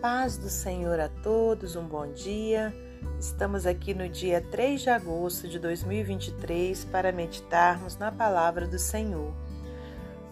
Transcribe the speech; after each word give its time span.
paz 0.00 0.38
do 0.38 0.48
Senhor 0.48 0.98
a 0.98 1.10
todos, 1.10 1.76
um 1.76 1.86
bom 1.86 2.10
dia. 2.10 2.74
Estamos 3.18 3.66
aqui 3.66 3.92
no 3.92 4.08
dia 4.08 4.40
3 4.40 4.80
de 4.80 4.88
agosto 4.88 5.46
de 5.46 5.58
2023 5.58 6.86
para 6.86 7.12
meditarmos 7.12 7.98
na 7.98 8.10
palavra 8.10 8.66
do 8.66 8.78
Senhor. 8.78 9.30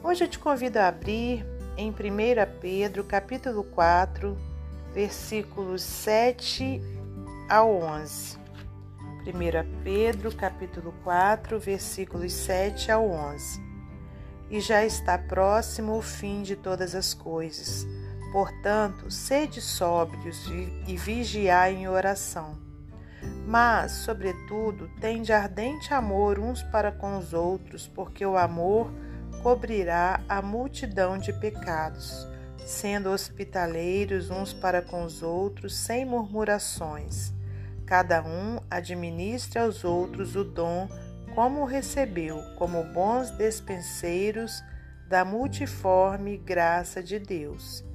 Hoje 0.03 0.25
eu 0.25 0.29
te 0.29 0.39
convido 0.39 0.79
a 0.79 0.89
abrir 0.89 1.45
em 1.77 1.91
1 1.91 1.95
Pedro, 2.63 3.05
capítulo 3.05 3.63
4, 3.63 4.39
versículos 4.95 5.83
7 5.83 6.81
ao 7.51 7.71
11. 7.75 8.39
1 9.27 9.83
Pedro, 9.85 10.35
capítulo 10.35 10.95
4, 11.05 11.61
versículos 11.61 12.33
7 12.33 12.91
ao 12.91 13.07
11. 13.07 13.61
E 14.49 14.61
já 14.61 14.83
está 14.87 15.19
próximo 15.19 15.99
o 15.99 16.01
fim 16.01 16.41
de 16.41 16.57
todas 16.57 16.95
as 16.95 17.13
coisas. 17.13 17.87
Portanto, 18.33 19.11
sede 19.11 19.61
sóbrios 19.61 20.47
e 20.87 20.97
vigiai 20.97 21.75
em 21.75 21.89
oração. 21.89 22.59
Mas, 23.47 23.93
sobretudo, 23.93 24.91
tende 25.01 25.33
ardente 25.33 25.95
amor 25.95 26.39
uns 26.39 26.63
para 26.63 26.93
com 26.93 27.17
os 27.17 27.33
outros, 27.33 27.87
porque 27.87 28.25
o 28.25 28.37
amor 28.37 28.93
cobrirá 29.43 30.21
a 30.29 30.43
multidão 30.43 31.17
de 31.17 31.33
pecados, 31.33 32.29
sendo 32.67 33.11
hospitaleiros 33.11 34.31
uns 34.31 34.53
para 34.53 34.83
com 34.83 35.03
os 35.05 35.23
outros, 35.23 35.75
sem 35.75 36.05
murmurações. 36.05 37.33
Cada 37.87 38.23
um 38.23 38.61
administre 38.71 39.59
aos 39.59 39.83
outros 39.83 40.37
o 40.37 40.45
dom 40.45 40.87
como 41.35 41.65
recebeu, 41.65 42.43
como 42.57 42.85
bons 42.85 43.31
despenseiros 43.31 44.63
da 45.09 45.25
multiforme 45.25 46.37
graça 46.37 47.03
de 47.03 47.19
Deus. 47.19 47.88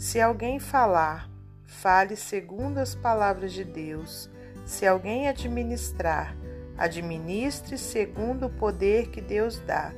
Se 0.00 0.18
alguém 0.18 0.58
falar, 0.58 1.28
fale 1.66 2.16
segundo 2.16 2.78
as 2.78 2.94
palavras 2.94 3.52
de 3.52 3.62
Deus. 3.62 4.30
Se 4.64 4.86
alguém 4.86 5.28
administrar, 5.28 6.34
administre 6.78 7.76
segundo 7.76 8.46
o 8.46 8.50
poder 8.50 9.10
que 9.10 9.20
Deus 9.20 9.58
dá, 9.58 9.92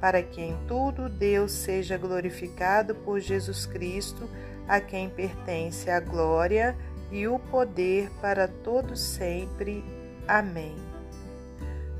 para 0.00 0.22
que 0.22 0.40
em 0.40 0.56
tudo 0.68 1.08
Deus 1.08 1.50
seja 1.50 1.98
glorificado 1.98 2.94
por 2.94 3.18
Jesus 3.18 3.66
Cristo, 3.66 4.30
a 4.68 4.80
quem 4.80 5.10
pertence 5.10 5.90
a 5.90 5.98
glória 5.98 6.76
e 7.10 7.26
o 7.26 7.40
poder 7.40 8.12
para 8.20 8.46
todos 8.46 9.00
sempre. 9.00 9.84
Amém. 10.28 10.76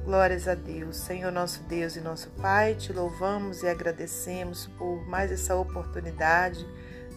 Glórias 0.04 0.46
a 0.46 0.54
Deus, 0.54 0.96
Senhor 0.96 1.32
nosso 1.32 1.64
Deus 1.64 1.96
e 1.96 2.00
nosso 2.00 2.30
Pai, 2.40 2.76
te 2.76 2.92
louvamos 2.92 3.64
e 3.64 3.68
agradecemos 3.68 4.68
por 4.78 5.04
mais 5.08 5.32
essa 5.32 5.56
oportunidade 5.56 6.64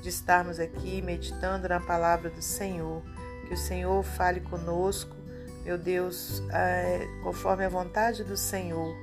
de 0.01 0.09
estarmos 0.09 0.59
aqui 0.59 1.01
meditando 1.01 1.69
na 1.69 1.79
palavra 1.79 2.29
do 2.29 2.41
Senhor. 2.41 3.01
Que 3.47 3.53
o 3.53 3.57
Senhor 3.57 4.03
fale 4.03 4.41
conosco, 4.41 5.15
meu 5.63 5.77
Deus, 5.77 6.41
é, 6.51 7.07
conforme 7.23 7.63
a 7.63 7.69
vontade 7.69 8.23
do 8.23 8.35
Senhor. 8.35 8.95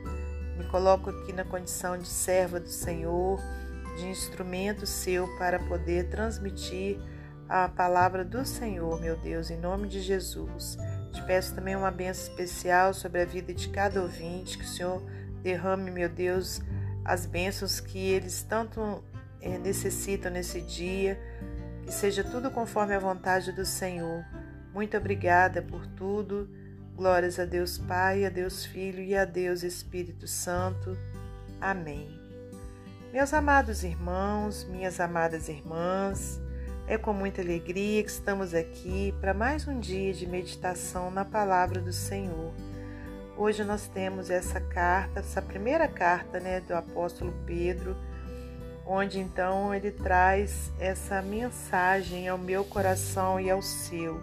Me 0.56 0.64
coloco 0.64 1.10
aqui 1.10 1.32
na 1.32 1.44
condição 1.44 1.96
de 1.96 2.08
serva 2.08 2.58
do 2.58 2.68
Senhor, 2.68 3.40
de 3.96 4.08
instrumento 4.08 4.86
seu 4.86 5.28
para 5.38 5.58
poder 5.60 6.08
transmitir 6.08 6.98
a 7.48 7.68
palavra 7.68 8.24
do 8.24 8.44
Senhor, 8.44 9.00
meu 9.00 9.16
Deus, 9.16 9.50
em 9.50 9.56
nome 9.56 9.88
de 9.88 10.00
Jesus. 10.00 10.76
Te 11.12 11.22
peço 11.22 11.54
também 11.54 11.76
uma 11.76 11.90
benção 11.90 12.24
especial 12.24 12.92
sobre 12.92 13.22
a 13.22 13.24
vida 13.24 13.54
de 13.54 13.68
cada 13.68 14.02
ouvinte, 14.02 14.58
que 14.58 14.64
o 14.64 14.68
Senhor 14.68 15.02
derrame, 15.42 15.90
meu 15.90 16.08
Deus, 16.08 16.60
as 17.04 17.24
bênçãos 17.24 17.80
que 17.80 17.98
eles 17.98 18.42
tanto 18.42 19.02
necessitam 19.40 20.30
nesse 20.30 20.60
dia, 20.60 21.18
que 21.84 21.92
seja 21.92 22.24
tudo 22.24 22.50
conforme 22.50 22.94
a 22.94 22.98
vontade 22.98 23.52
do 23.52 23.64
Senhor. 23.64 24.24
Muito 24.72 24.96
obrigada 24.96 25.62
por 25.62 25.86
tudo. 25.86 26.48
Glórias 26.94 27.38
a 27.38 27.44
Deus 27.44 27.78
Pai, 27.78 28.24
a 28.24 28.28
Deus 28.28 28.64
Filho 28.64 29.00
e 29.00 29.14
a 29.14 29.24
Deus 29.24 29.62
Espírito 29.62 30.26
Santo. 30.26 30.98
Amém. 31.60 32.18
Meus 33.12 33.32
amados 33.32 33.84
irmãos, 33.84 34.64
minhas 34.64 35.00
amadas 35.00 35.48
irmãs, 35.48 36.40
é 36.86 36.98
com 36.98 37.12
muita 37.12 37.40
alegria 37.40 38.02
que 38.02 38.10
estamos 38.10 38.52
aqui 38.52 39.14
para 39.20 39.32
mais 39.32 39.66
um 39.68 39.78
dia 39.78 40.12
de 40.12 40.26
meditação 40.26 41.10
na 41.10 41.24
palavra 41.24 41.80
do 41.80 41.92
Senhor. 41.92 42.52
Hoje 43.36 43.62
nós 43.62 43.86
temos 43.88 44.30
essa 44.30 44.60
carta, 44.60 45.20
essa 45.20 45.40
primeira 45.40 45.86
carta 45.86 46.40
né, 46.40 46.60
do 46.60 46.74
apóstolo 46.74 47.32
Pedro 47.46 47.96
onde 48.88 49.20
então 49.20 49.74
ele 49.74 49.90
traz 49.90 50.72
essa 50.80 51.20
mensagem 51.20 52.26
ao 52.26 52.38
meu 52.38 52.64
coração 52.64 53.38
e 53.38 53.50
ao 53.50 53.60
seu, 53.60 54.22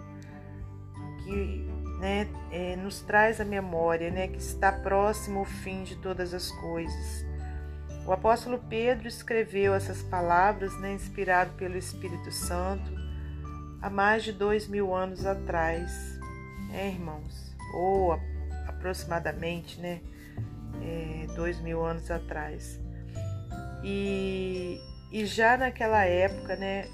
que 1.22 1.64
né, 2.00 2.28
é, 2.50 2.74
nos 2.74 3.00
traz 3.00 3.40
a 3.40 3.44
memória 3.44 4.10
né, 4.10 4.26
que 4.26 4.38
está 4.38 4.72
próximo 4.72 5.42
o 5.42 5.44
fim 5.44 5.84
de 5.84 5.94
todas 5.96 6.34
as 6.34 6.50
coisas. 6.50 7.24
O 8.04 8.12
apóstolo 8.12 8.58
Pedro 8.68 9.06
escreveu 9.06 9.72
essas 9.72 10.02
palavras, 10.02 10.76
né, 10.80 10.92
inspirado 10.92 11.52
pelo 11.52 11.76
Espírito 11.76 12.32
Santo, 12.32 12.92
há 13.80 13.88
mais 13.88 14.24
de 14.24 14.32
dois 14.32 14.66
mil 14.66 14.92
anos 14.92 15.24
atrás, 15.24 16.18
né, 16.70 16.88
irmãos? 16.88 17.56
Ou 17.72 18.20
aproximadamente, 18.66 19.80
né, 19.80 20.00
é, 20.82 21.26
dois 21.34 21.60
mil 21.60 21.84
anos 21.84 22.10
atrás. 22.10 22.80
E, 23.82 24.80
e 25.12 25.24
já 25.26 25.56
naquela 25.56 26.04
época, 26.04 26.56
né, 26.56 26.88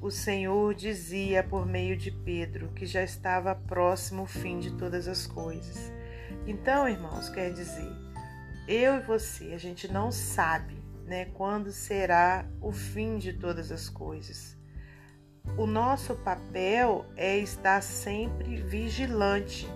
o 0.00 0.10
Senhor 0.10 0.74
dizia 0.74 1.42
por 1.42 1.66
meio 1.66 1.96
de 1.96 2.10
Pedro 2.10 2.68
que 2.68 2.86
já 2.86 3.02
estava 3.02 3.54
próximo 3.54 4.22
o 4.22 4.26
fim 4.26 4.58
de 4.58 4.72
todas 4.76 5.08
as 5.08 5.26
coisas. 5.26 5.92
Então, 6.46 6.88
irmãos, 6.88 7.28
quer 7.28 7.52
dizer, 7.52 7.90
eu 8.66 8.96
e 8.96 9.00
você, 9.00 9.52
a 9.54 9.58
gente 9.58 9.90
não 9.90 10.12
sabe, 10.12 10.76
né, 11.04 11.26
quando 11.34 11.72
será 11.72 12.46
o 12.60 12.70
fim 12.70 13.18
de 13.18 13.32
todas 13.32 13.72
as 13.72 13.88
coisas. 13.88 14.56
O 15.56 15.66
nosso 15.66 16.14
papel 16.16 17.06
é 17.16 17.38
estar 17.38 17.82
sempre 17.82 18.56
vigilante, 18.62 19.66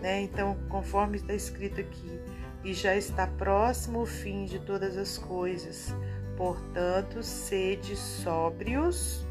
né? 0.00 0.22
Então, 0.22 0.56
conforme 0.68 1.18
está 1.18 1.34
escrito 1.34 1.80
aqui, 1.80 2.20
e 2.64 2.74
já 2.74 2.96
está 2.96 3.26
próximo 3.26 4.02
o 4.02 4.06
fim 4.06 4.44
de 4.44 4.58
todas 4.58 4.96
as 4.96 5.16
coisas. 5.16 5.94
Portanto, 6.36 7.22
sede 7.22 7.96
sóbrios 7.96 9.26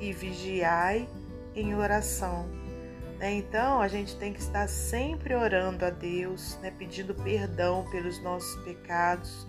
e 0.00 0.12
vigiai 0.12 1.08
em 1.54 1.74
oração. 1.74 2.48
Né? 3.18 3.34
Então, 3.34 3.80
a 3.80 3.88
gente 3.88 4.16
tem 4.16 4.32
que 4.32 4.40
estar 4.40 4.68
sempre 4.68 5.34
orando 5.34 5.84
a 5.84 5.90
Deus, 5.90 6.58
né? 6.62 6.70
pedindo 6.70 7.14
perdão 7.14 7.86
pelos 7.90 8.22
nossos 8.22 8.62
pecados, 8.64 9.46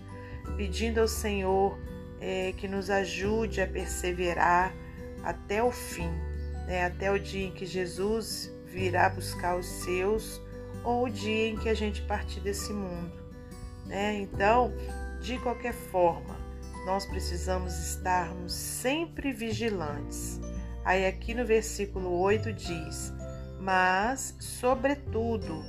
pedindo 0.57 0.99
ao 0.99 1.07
Senhor 1.07 1.77
é, 2.19 2.53
que 2.57 2.67
nos 2.67 2.89
ajude 2.89 3.61
a 3.61 3.67
perseverar 3.67 4.73
até 5.23 5.63
o 5.63 5.71
fim, 5.71 6.09
né? 6.67 6.85
até 6.85 7.11
o 7.11 7.17
dia 7.17 7.47
em 7.47 7.51
que 7.51 7.65
Jesus 7.65 8.53
virá 8.65 9.09
buscar 9.09 9.57
os 9.57 9.65
seus 9.65 10.41
ou 10.83 11.05
o 11.05 11.09
dia 11.09 11.49
em 11.49 11.57
que 11.57 11.69
a 11.69 11.73
gente 11.73 12.01
partir 12.01 12.39
desse 12.39 12.73
mundo. 12.73 13.20
Né? 13.91 14.21
Então, 14.21 14.73
de 15.19 15.37
qualquer 15.39 15.73
forma, 15.73 16.33
nós 16.85 17.05
precisamos 17.05 17.77
estarmos 17.77 18.53
sempre 18.53 19.33
vigilantes. 19.33 20.39
Aí, 20.85 21.05
aqui 21.05 21.33
no 21.33 21.45
versículo 21.45 22.09
8 22.09 22.53
diz: 22.53 23.13
Mas, 23.59 24.33
sobretudo, 24.39 25.61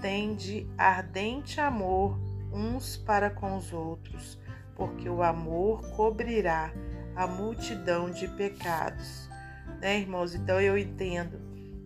tende 0.00 0.70
ardente 0.78 1.60
amor 1.60 2.16
uns 2.52 2.96
para 2.96 3.28
com 3.28 3.56
os 3.56 3.72
outros, 3.72 4.38
porque 4.76 5.08
o 5.08 5.20
amor 5.20 5.82
cobrirá 5.96 6.72
a 7.16 7.26
multidão 7.26 8.08
de 8.08 8.28
pecados. 8.28 9.28
Né, 9.80 9.98
irmãos? 9.98 10.32
Então 10.32 10.60
eu 10.60 10.78
entendo 10.78 11.40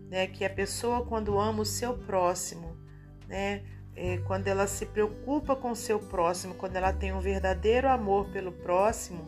né, 0.07 0.27
que 0.27 0.45
a 0.45 0.49
pessoa, 0.49 1.03
quando 1.03 1.39
ama 1.39 1.63
o 1.63 1.65
seu 1.65 1.97
próximo, 1.97 2.77
né, 3.27 3.63
quando 4.25 4.47
ela 4.47 4.65
se 4.67 4.85
preocupa 4.85 5.55
com 5.55 5.71
o 5.71 5.75
seu 5.75 5.99
próximo, 5.99 6.53
quando 6.53 6.75
ela 6.75 6.93
tem 6.93 7.11
um 7.13 7.19
verdadeiro 7.19 7.89
amor 7.89 8.29
pelo 8.29 8.51
próximo, 8.51 9.25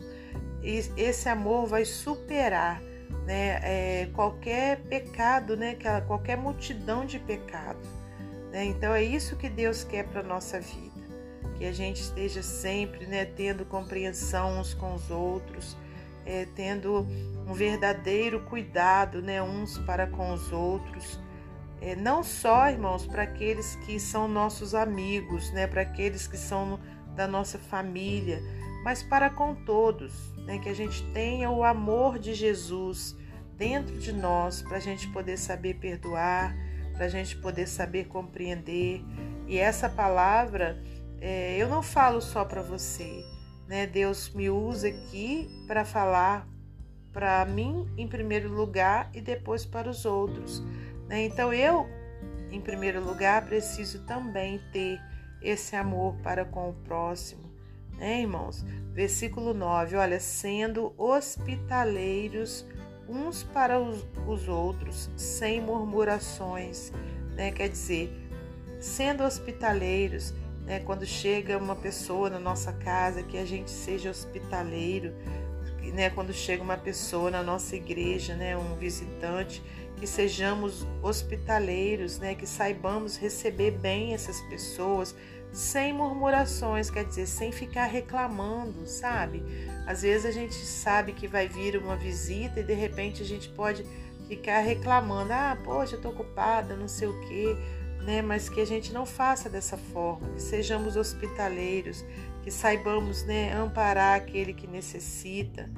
esse 0.62 1.28
amor 1.28 1.66
vai 1.66 1.84
superar 1.84 2.80
né, 3.26 3.60
é, 3.62 4.08
qualquer 4.14 4.80
pecado, 4.82 5.56
né, 5.56 5.76
qualquer 6.06 6.36
multidão 6.36 7.04
de 7.04 7.18
pecados. 7.18 7.88
Né? 8.50 8.64
Então 8.64 8.92
é 8.94 9.02
isso 9.02 9.36
que 9.36 9.48
Deus 9.48 9.84
quer 9.84 10.06
para 10.06 10.20
a 10.20 10.24
nossa 10.24 10.60
vida, 10.60 11.00
que 11.56 11.64
a 11.64 11.72
gente 11.72 12.00
esteja 12.00 12.42
sempre 12.42 13.06
né, 13.06 13.24
tendo 13.24 13.64
compreensão 13.64 14.60
uns 14.60 14.74
com 14.74 14.94
os 14.94 15.10
outros, 15.10 15.76
é, 16.24 16.46
tendo 16.54 17.06
um 17.46 17.52
verdadeiro 17.52 18.40
cuidado 18.44 19.20
né, 19.20 19.42
uns 19.42 19.78
para 19.78 20.06
com 20.06 20.32
os 20.32 20.52
outros 20.52 21.20
é, 21.82 21.96
não 21.96 22.22
só, 22.22 22.70
irmãos, 22.70 23.04
para 23.04 23.24
aqueles 23.24 23.74
que 23.84 23.98
são 23.98 24.28
nossos 24.28 24.72
amigos, 24.72 25.50
né, 25.52 25.66
para 25.66 25.82
aqueles 25.82 26.28
que 26.28 26.36
são 26.36 26.78
da 27.16 27.26
nossa 27.26 27.58
família, 27.58 28.40
mas 28.84 29.02
para 29.02 29.28
com 29.28 29.52
todos, 29.52 30.32
né, 30.46 30.60
que 30.60 30.68
a 30.68 30.74
gente 30.74 31.02
tenha 31.12 31.50
o 31.50 31.64
amor 31.64 32.20
de 32.20 32.34
Jesus 32.34 33.16
dentro 33.56 33.98
de 33.98 34.12
nós 34.12 34.62
para 34.62 34.76
a 34.76 34.80
gente 34.80 35.08
poder 35.08 35.36
saber 35.36 35.74
perdoar, 35.74 36.56
para 36.94 37.06
a 37.06 37.08
gente 37.08 37.36
poder 37.36 37.66
saber 37.66 38.06
compreender. 38.06 39.04
E 39.48 39.58
essa 39.58 39.88
palavra 39.88 40.80
é, 41.20 41.56
eu 41.56 41.68
não 41.68 41.82
falo 41.82 42.20
só 42.20 42.44
para 42.44 42.62
você, 42.62 43.24
né? 43.66 43.88
Deus 43.88 44.32
me 44.32 44.48
usa 44.48 44.86
aqui 44.86 45.48
para 45.66 45.84
falar 45.84 46.48
para 47.12 47.44
mim 47.44 47.88
em 47.96 48.06
primeiro 48.06 48.48
lugar 48.48 49.10
e 49.12 49.20
depois 49.20 49.66
para 49.66 49.90
os 49.90 50.04
outros. 50.04 50.62
Né? 51.12 51.26
Então 51.26 51.52
eu, 51.52 51.86
em 52.50 52.58
primeiro 52.58 53.04
lugar, 53.04 53.44
preciso 53.44 54.02
também 54.06 54.58
ter 54.72 54.98
esse 55.42 55.76
amor 55.76 56.16
para 56.22 56.42
com 56.42 56.70
o 56.70 56.72
próximo, 56.72 57.52
né, 57.98 58.22
irmãos? 58.22 58.64
Versículo 58.94 59.52
9: 59.52 59.96
olha, 59.96 60.18
sendo 60.18 60.94
hospitaleiros 60.96 62.66
uns 63.06 63.42
para 63.42 63.78
os, 63.78 64.06
os 64.26 64.48
outros, 64.48 65.10
sem 65.14 65.60
murmurações, 65.60 66.90
né? 67.36 67.52
Quer 67.52 67.68
dizer, 67.68 68.10
sendo 68.80 69.22
hospitaleiros, 69.22 70.32
né? 70.64 70.80
Quando 70.80 71.04
chega 71.04 71.58
uma 71.58 71.76
pessoa 71.76 72.30
na 72.30 72.38
nossa 72.38 72.72
casa, 72.72 73.22
que 73.22 73.36
a 73.36 73.44
gente 73.44 73.70
seja 73.70 74.08
hospitaleiro, 74.08 75.12
né? 75.92 76.08
Quando 76.08 76.32
chega 76.32 76.62
uma 76.62 76.78
pessoa 76.78 77.30
na 77.30 77.42
nossa 77.42 77.76
igreja, 77.76 78.34
né? 78.34 78.56
Um 78.56 78.76
visitante, 78.76 79.62
que 79.96 80.06
sejamos 80.06 80.86
hospitaleiros, 81.02 82.18
né? 82.18 82.34
Que 82.34 82.46
saibamos 82.46 83.16
receber 83.16 83.72
bem 83.72 84.14
essas 84.14 84.40
pessoas, 84.42 85.14
sem 85.52 85.92
murmurações, 85.92 86.90
quer 86.90 87.04
dizer, 87.04 87.26
sem 87.26 87.52
ficar 87.52 87.86
reclamando, 87.86 88.86
sabe? 88.86 89.42
Às 89.86 90.02
vezes 90.02 90.26
a 90.26 90.30
gente 90.30 90.54
sabe 90.54 91.12
que 91.12 91.28
vai 91.28 91.46
vir 91.46 91.76
uma 91.76 91.96
visita 91.96 92.60
e 92.60 92.64
de 92.64 92.74
repente 92.74 93.22
a 93.22 93.26
gente 93.26 93.48
pode 93.50 93.84
ficar 94.28 94.60
reclamando: 94.60 95.32
ah, 95.32 95.56
poxa, 95.62 95.98
eu 96.02 96.10
ocupada, 96.10 96.74
não 96.76 96.88
sei 96.88 97.08
o 97.08 97.20
quê, 97.20 97.56
né? 98.04 98.22
Mas 98.22 98.48
que 98.48 98.60
a 98.60 98.66
gente 98.66 98.92
não 98.92 99.04
faça 99.04 99.48
dessa 99.48 99.76
forma, 99.76 100.28
que 100.30 100.42
sejamos 100.42 100.96
hospitaleiros, 100.96 102.04
que 102.42 102.50
saibamos, 102.50 103.24
né, 103.24 103.52
amparar 103.54 104.16
aquele 104.16 104.52
que 104.52 104.66
necessita. 104.66 105.70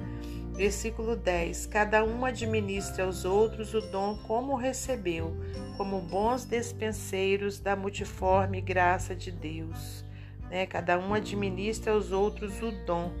Versículo 0.55 1.17
10: 1.17 1.65
Cada 1.65 2.03
um 2.05 2.23
administra 2.23 3.03
aos 3.03 3.25
outros 3.25 3.73
o 3.73 3.81
dom 3.81 4.17
como 4.25 4.55
recebeu, 4.55 5.35
como 5.75 5.99
bons 5.99 6.45
despenseiros 6.45 7.59
da 7.59 7.75
multiforme 7.75 8.61
graça 8.61 9.13
de 9.13 9.31
Deus. 9.31 10.05
Né? 10.49 10.65
Cada 10.65 10.97
um 10.97 11.13
administra 11.13 11.91
aos 11.91 12.13
outros 12.13 12.61
o 12.61 12.71
dom, 12.85 13.11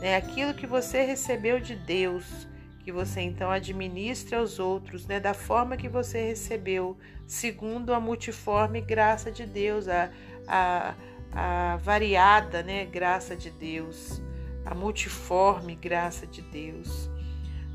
né? 0.00 0.16
aquilo 0.16 0.52
que 0.52 0.66
você 0.66 1.04
recebeu 1.04 1.60
de 1.60 1.76
Deus, 1.76 2.48
que 2.80 2.90
você 2.90 3.20
então 3.20 3.52
administra 3.52 4.38
aos 4.38 4.58
outros, 4.58 5.06
né? 5.06 5.20
da 5.20 5.32
forma 5.32 5.76
que 5.76 5.88
você 5.88 6.24
recebeu, 6.24 6.98
segundo 7.24 7.94
a 7.94 8.00
multiforme 8.00 8.80
graça 8.80 9.30
de 9.30 9.46
Deus, 9.46 9.86
a, 9.86 10.10
a, 10.48 10.94
a 11.32 11.76
variada 11.76 12.64
né? 12.64 12.84
graça 12.84 13.36
de 13.36 13.50
Deus 13.50 14.20
a 14.64 14.74
multiforme 14.74 15.74
graça 15.74 16.26
de 16.26 16.42
Deus. 16.42 17.10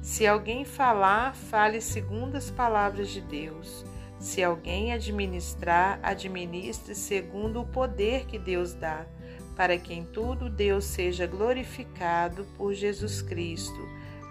Se 0.02 0.28
alguém 0.28 0.64
falar, 0.64 1.34
fale 1.34 1.82
segundo 1.82 2.36
as 2.36 2.52
palavras 2.52 3.10
de 3.10 3.22
Deus. 3.22 3.84
Se 4.20 4.44
alguém 4.44 4.94
administrar, 4.94 6.00
administre 6.04 6.96
segundo 6.96 7.62
o 7.62 7.66
poder 7.66 8.26
que 8.26 8.38
Deus 8.38 8.74
dá, 8.74 9.06
para 9.56 9.78
que 9.78 9.94
em 9.94 10.06
tudo 10.06 10.50
Deus 10.50 10.86
seja 10.86 11.26
glorificado 11.26 12.46
por 12.56 12.74
Jesus 12.74 13.22
Cristo, 13.22 13.80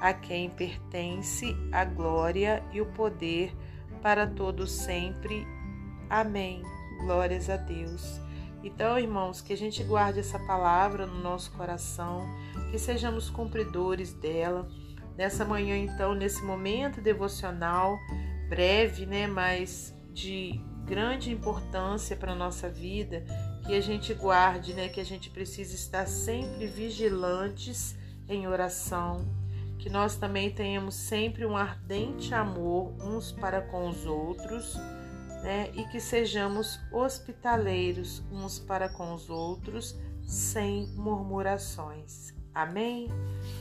a 0.00 0.12
quem 0.12 0.48
pertence 0.48 1.56
a 1.72 1.84
glória 1.84 2.62
e 2.72 2.80
o 2.80 2.86
poder 2.86 3.52
para 4.00 4.26
todo 4.26 4.66
sempre. 4.66 5.46
Amém. 6.08 6.62
Glórias 7.04 7.50
a 7.50 7.56
Deus. 7.56 8.20
Então, 8.64 8.98
irmãos, 8.98 9.42
que 9.42 9.52
a 9.52 9.56
gente 9.56 9.84
guarde 9.84 10.20
essa 10.20 10.38
palavra 10.38 11.06
no 11.06 11.20
nosso 11.20 11.52
coração, 11.52 12.26
que 12.70 12.78
sejamos 12.78 13.28
cumpridores 13.28 14.14
dela. 14.14 14.66
Nessa 15.18 15.44
manhã, 15.44 15.76
então, 15.76 16.14
nesse 16.14 16.42
momento 16.42 17.02
devocional, 17.02 17.98
breve, 18.48 19.04
né, 19.04 19.26
mas 19.26 19.94
de 20.14 20.58
grande 20.86 21.30
importância 21.30 22.16
para 22.16 22.32
a 22.32 22.34
nossa 22.34 22.70
vida, 22.70 23.22
que 23.66 23.74
a 23.74 23.80
gente 23.82 24.14
guarde, 24.14 24.72
né, 24.72 24.88
que 24.88 25.00
a 25.00 25.04
gente 25.04 25.28
precisa 25.28 25.74
estar 25.74 26.06
sempre 26.06 26.66
vigilantes 26.66 27.94
em 28.26 28.48
oração, 28.48 29.26
que 29.78 29.90
nós 29.90 30.16
também 30.16 30.50
tenhamos 30.50 30.94
sempre 30.94 31.44
um 31.44 31.54
ardente 31.54 32.34
amor 32.34 32.94
uns 32.98 33.30
para 33.30 33.60
com 33.60 33.90
os 33.90 34.06
outros 34.06 34.74
né? 35.44 35.70
e 35.74 35.84
que 35.84 36.00
sejamos 36.00 36.80
hospitaleiros 36.90 38.22
uns 38.32 38.58
para 38.58 38.88
com 38.88 39.14
os 39.14 39.28
outros, 39.28 39.94
sem 40.26 40.88
murmurações. 40.96 42.32
Amém? 42.54 43.08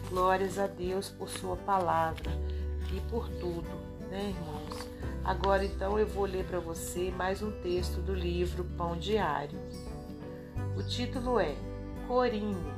Glórias 0.10 0.58
a 0.58 0.66
Deus 0.66 1.10
por 1.10 1.28
Sua 1.28 1.58
palavra 1.58 2.32
e 2.96 3.02
por 3.10 3.28
tudo, 3.28 3.70
né, 4.10 4.30
irmãos? 4.30 4.88
Agora, 5.26 5.66
então, 5.66 6.00
eu 6.00 6.08
vou 6.08 6.26
ler 6.26 6.46
para 6.46 6.60
você 6.60 7.12
mais 7.12 7.42
um 7.42 7.52
texto 7.62 8.02
do 8.02 8.14
livro 8.14 8.64
Pão 8.78 8.98
Diário. 8.98 9.60
O 10.78 10.84
título 10.84 11.40
é 11.40 11.56
Corinho. 12.08 12.74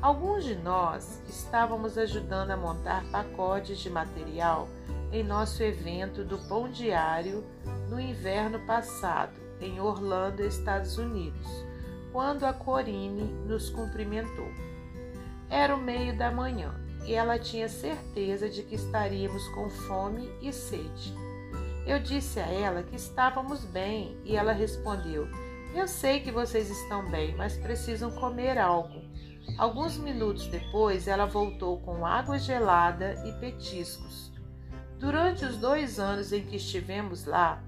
Alguns 0.00 0.44
de 0.44 0.54
nós 0.56 1.22
estávamos 1.28 1.96
ajudando 1.96 2.50
a 2.50 2.56
montar 2.56 3.04
pacotes 3.10 3.78
de 3.78 3.88
material 3.88 4.68
em 5.12 5.22
nosso 5.22 5.62
evento 5.62 6.24
do 6.24 6.38
Pão 6.48 6.70
Diário 6.70 7.44
no 7.90 8.00
inverno 8.00 8.58
passado, 8.60 9.38
em 9.60 9.78
Orlando, 9.78 10.42
Estados 10.42 10.96
Unidos, 10.96 11.46
quando 12.10 12.44
a 12.44 12.52
Corine 12.52 13.24
nos 13.46 13.68
cumprimentou. 13.68 14.48
Era 15.50 15.76
o 15.76 15.78
meio 15.78 16.16
da 16.16 16.30
manhã 16.30 16.74
e 17.04 17.12
ela 17.12 17.38
tinha 17.38 17.68
certeza 17.68 18.48
de 18.48 18.62
que 18.62 18.74
estaríamos 18.74 19.46
com 19.48 19.68
fome 19.68 20.30
e 20.40 20.50
sede. 20.50 21.14
Eu 21.86 21.98
disse 21.98 22.40
a 22.40 22.46
ela 22.46 22.82
que 22.82 22.96
estávamos 22.96 23.64
bem 23.66 24.16
e 24.24 24.34
ela 24.34 24.52
respondeu: 24.52 25.28
Eu 25.74 25.86
sei 25.86 26.20
que 26.20 26.30
vocês 26.30 26.70
estão 26.70 27.10
bem, 27.10 27.36
mas 27.36 27.56
precisam 27.58 28.10
comer 28.12 28.56
algo. 28.56 29.02
Alguns 29.58 29.98
minutos 29.98 30.46
depois, 30.46 31.06
ela 31.06 31.26
voltou 31.26 31.80
com 31.80 32.06
água 32.06 32.38
gelada 32.38 33.14
e 33.26 33.32
petiscos. 33.40 34.31
Durante 35.02 35.44
os 35.44 35.56
dois 35.56 35.98
anos 35.98 36.32
em 36.32 36.42
que 36.42 36.54
estivemos 36.54 37.24
lá, 37.24 37.60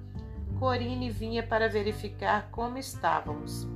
Corine 0.61 1.11
vinha 1.11 1.43
para 1.43 1.69
verificar 1.69 2.49
como 2.53 2.79
estávamos 2.79 3.67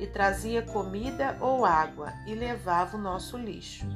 e 0.00 0.06
trazia 0.08 0.60
comida 0.60 1.38
ou 1.40 1.64
água 1.64 2.12
e 2.26 2.34
levava 2.34 2.96
o 2.96 3.00
nosso 3.00 3.38
lixo. 3.38 3.86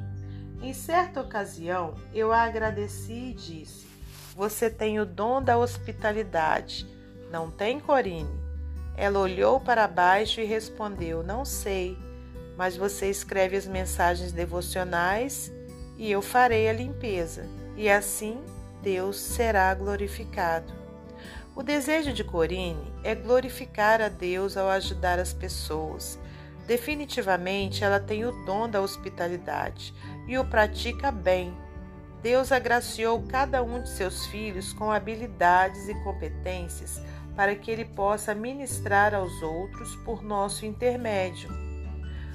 Em 0.61 0.71
certa 0.71 1.19
ocasião, 1.19 1.95
eu 2.13 2.31
a 2.31 2.43
agradeci 2.43 3.31
e 3.31 3.33
disse: 3.33 3.85
Você 4.37 4.69
tem 4.69 5.01
o 5.01 5.05
dom 5.05 5.41
da 5.41 5.57
hospitalidade, 5.57 6.87
não 7.29 7.51
tem, 7.51 7.77
Corine? 7.77 8.39
Ela 8.95 9.19
olhou 9.19 9.59
para 9.59 9.85
baixo 9.85 10.39
e 10.39 10.45
respondeu: 10.45 11.21
Não 11.23 11.43
sei, 11.43 11.97
mas 12.55 12.77
você 12.77 13.09
escreve 13.09 13.57
as 13.57 13.67
mensagens 13.67 14.31
devocionais 14.31 15.51
e 15.97 16.09
eu 16.09 16.21
farei 16.21 16.69
a 16.69 16.73
limpeza 16.73 17.59
e 17.79 17.89
assim 17.89 18.43
Deus 18.83 19.17
será 19.17 19.73
glorificado. 19.73 20.73
O 21.55 21.63
desejo 21.63 22.11
de 22.11 22.25
Corine 22.25 22.93
é 23.05 23.15
glorificar 23.15 24.01
a 24.01 24.09
Deus 24.09 24.57
ao 24.57 24.67
ajudar 24.67 25.17
as 25.17 25.31
pessoas. 25.33 26.19
Definitivamente 26.67 27.81
ela 27.81 27.97
tem 27.97 28.25
o 28.25 28.33
dom 28.45 28.69
da 28.69 28.81
hospitalidade 28.81 29.93
e 30.27 30.37
o 30.37 30.43
pratica 30.43 31.09
bem. 31.09 31.57
Deus 32.21 32.51
agraciou 32.51 33.23
cada 33.23 33.63
um 33.63 33.81
de 33.81 33.89
seus 33.89 34.25
filhos 34.25 34.73
com 34.73 34.91
habilidades 34.91 35.87
e 35.87 35.95
competências 36.03 37.01
para 37.33 37.55
que 37.55 37.71
ele 37.71 37.85
possa 37.85 38.35
ministrar 38.35 39.15
aos 39.15 39.41
outros 39.41 39.95
por 40.03 40.21
nosso 40.21 40.65
intermédio. 40.65 41.49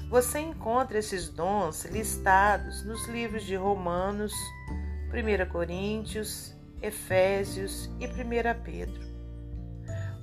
Você 0.09 0.39
encontra 0.39 0.97
esses 0.97 1.29
dons 1.29 1.85
listados 1.85 2.83
nos 2.83 3.07
livros 3.07 3.43
de 3.43 3.55
Romanos, 3.55 4.33
1 5.15 5.49
Coríntios, 5.49 6.53
Efésios 6.81 7.89
e 8.01 8.05
1 8.05 8.61
Pedro. 8.63 9.01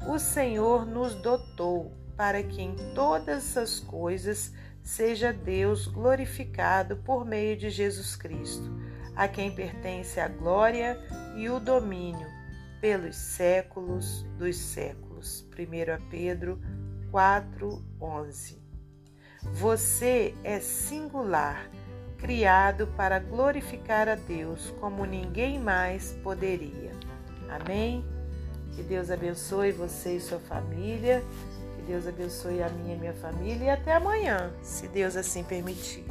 O 0.06 0.18
Senhor 0.18 0.84
nos 0.84 1.14
dotou 1.14 1.96
para 2.14 2.42
que 2.42 2.60
em 2.60 2.76
todas 2.94 3.56
as 3.56 3.80
coisas 3.80 4.52
seja 4.82 5.32
Deus 5.32 5.86
glorificado 5.86 6.96
por 6.98 7.24
meio 7.24 7.56
de 7.56 7.70
Jesus 7.70 8.16
Cristo, 8.16 8.70
a 9.16 9.26
quem 9.26 9.54
pertence 9.54 10.20
a 10.20 10.28
glória 10.28 10.98
e 11.36 11.48
o 11.48 11.58
domínio 11.58 12.28
pelos 12.78 13.16
séculos 13.16 14.24
dos 14.38 14.56
séculos. 14.58 15.48
1 15.56 16.08
Pedro 16.10 16.60
4:11. 17.10 18.60
Você 19.54 20.34
é 20.44 20.60
singular 20.60 21.70
criado 22.22 22.86
para 22.96 23.18
glorificar 23.18 24.08
a 24.08 24.14
Deus 24.14 24.72
como 24.80 25.04
ninguém 25.04 25.58
mais 25.58 26.12
poderia. 26.22 26.92
Amém? 27.50 28.04
Que 28.76 28.82
Deus 28.82 29.10
abençoe 29.10 29.72
você 29.72 30.16
e 30.16 30.20
sua 30.20 30.38
família. 30.38 31.20
Que 31.76 31.82
Deus 31.82 32.06
abençoe 32.06 32.62
a 32.62 32.68
minha 32.68 32.94
e 32.94 32.98
minha 32.98 33.12
família. 33.14 33.64
E 33.64 33.70
até 33.70 33.96
amanhã, 33.96 34.52
se 34.62 34.86
Deus 34.86 35.16
assim 35.16 35.42
permitir. 35.42 36.04